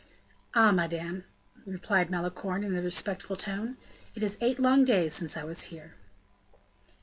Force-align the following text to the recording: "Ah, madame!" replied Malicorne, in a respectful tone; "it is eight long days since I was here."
"Ah, 0.55 0.71
madame!" 0.71 1.25
replied 1.63 2.09
Malicorne, 2.09 2.63
in 2.63 2.75
a 2.75 2.81
respectful 2.81 3.35
tone; 3.35 3.77
"it 4.15 4.23
is 4.23 4.39
eight 4.41 4.57
long 4.59 4.83
days 4.83 5.13
since 5.13 5.37
I 5.37 5.43
was 5.43 5.65
here." 5.65 5.93